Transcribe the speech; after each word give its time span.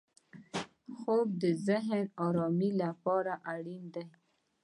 خوب 0.97 1.27
د 1.41 1.43
ذهن 1.67 2.01
ارامۍ 2.25 2.71
لپاره 2.83 3.33
اړین 3.53 3.83
دی 3.93 4.05